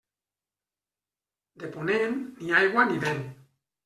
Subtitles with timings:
[1.63, 3.23] De ponent, ni aigua ni vent.